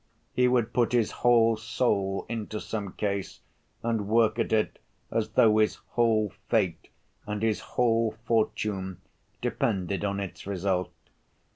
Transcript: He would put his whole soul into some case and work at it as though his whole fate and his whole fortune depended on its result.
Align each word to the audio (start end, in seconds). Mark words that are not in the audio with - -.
He 0.33 0.47
would 0.47 0.73
put 0.73 0.93
his 0.93 1.11
whole 1.11 1.55
soul 1.57 2.25
into 2.27 2.59
some 2.59 2.93
case 2.93 3.41
and 3.83 4.07
work 4.07 4.39
at 4.39 4.51
it 4.51 4.79
as 5.11 5.29
though 5.33 5.59
his 5.59 5.75
whole 5.93 6.33
fate 6.49 6.89
and 7.27 7.43
his 7.43 7.59
whole 7.77 8.15
fortune 8.25 8.99
depended 9.41 10.03
on 10.03 10.19
its 10.19 10.47
result. 10.47 10.91